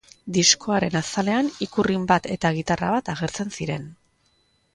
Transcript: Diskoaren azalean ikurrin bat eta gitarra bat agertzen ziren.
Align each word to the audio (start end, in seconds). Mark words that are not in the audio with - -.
Diskoaren 0.35 0.95
azalean 0.99 1.51
ikurrin 1.65 2.07
bat 2.13 2.31
eta 2.37 2.53
gitarra 2.57 2.91
bat 2.97 3.13
agertzen 3.15 3.55
ziren. 3.61 3.87